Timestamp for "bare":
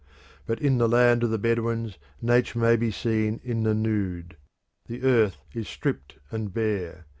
6.51-7.05